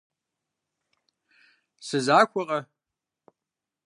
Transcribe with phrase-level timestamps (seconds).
[1.85, 2.59] Сызахуэкъэ?